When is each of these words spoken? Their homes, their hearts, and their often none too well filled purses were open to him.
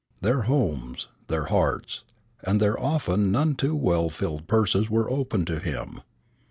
Their 0.19 0.41
homes, 0.49 1.09
their 1.27 1.45
hearts, 1.45 2.03
and 2.43 2.59
their 2.59 2.79
often 2.79 3.31
none 3.31 3.53
too 3.53 3.75
well 3.75 4.09
filled 4.09 4.47
purses 4.47 4.89
were 4.89 5.07
open 5.11 5.45
to 5.45 5.59
him. 5.59 6.01